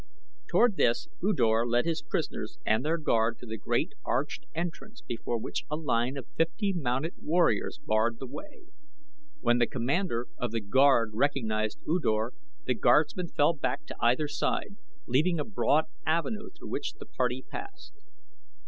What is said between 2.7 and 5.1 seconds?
their guard to the great arched entrance